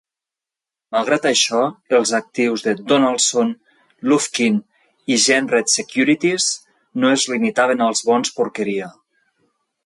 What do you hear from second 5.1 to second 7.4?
i Jenrette Securities, no es